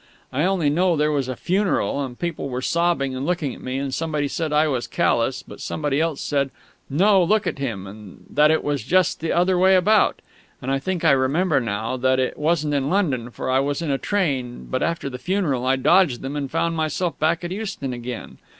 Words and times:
I 0.33 0.45
only 0.45 0.71
know 0.71 0.95
there 0.95 1.11
was 1.11 1.27
a 1.27 1.35
funeral, 1.35 2.03
and 2.03 2.17
people 2.17 2.49
were 2.49 2.63
sobbing 2.63 3.15
and 3.15 3.23
looking 3.23 3.53
at 3.53 3.61
me, 3.61 3.77
and 3.77 3.93
somebody 3.93 4.27
said 4.27 4.51
I 4.51 4.67
was 4.67 4.87
callous, 4.87 5.43
but 5.43 5.61
somebody 5.61 6.01
else 6.01 6.19
said, 6.21 6.49
"No, 6.89 7.23
look 7.23 7.45
at 7.45 7.59
him," 7.59 7.85
and 7.85 8.25
that 8.27 8.49
it 8.49 8.63
was 8.63 8.81
just 8.83 9.19
the 9.19 9.31
other 9.31 9.59
way 9.59 9.75
about. 9.75 10.23
And 10.59 10.71
I 10.71 10.79
think 10.79 11.05
I 11.05 11.11
remember, 11.11 11.59
now, 11.61 11.97
that 11.97 12.17
it 12.17 12.35
wasn't 12.39 12.73
in 12.73 12.89
London, 12.89 13.29
for 13.29 13.51
I 13.51 13.59
was 13.59 13.79
in 13.83 13.91
a 13.91 13.99
train; 13.99 14.65
but 14.71 14.81
after 14.81 15.07
the 15.07 15.19
funeral 15.19 15.67
I 15.67 15.75
dodged 15.75 16.23
them, 16.23 16.35
and 16.35 16.49
found 16.49 16.75
myself 16.75 17.19
back 17.19 17.43
at 17.43 17.51
Euston 17.51 17.93
again. 17.93 18.39